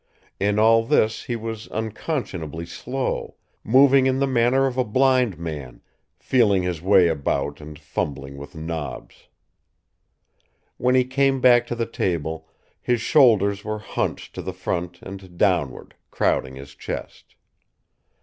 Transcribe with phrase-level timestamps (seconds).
[0.39, 5.83] In all this he was unconscionably slow, moving in the manner of a blind man,
[6.17, 9.27] feeling his way about and fumbling both knobs.
[10.77, 12.47] When he came back to the table,
[12.81, 17.35] his shoulders were hunched to the front and downward, crowding his chest.